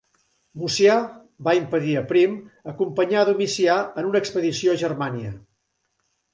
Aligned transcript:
Mucià 0.61 0.95
va 1.47 1.53
impedir 1.59 1.93
a 1.99 2.03
Prim 2.13 2.33
acompanyar 2.75 3.21
a 3.23 3.29
Domicià 3.31 3.79
en 4.03 4.11
una 4.11 4.25
expedició 4.25 4.77
a 4.77 4.83
Germània. 4.87 5.39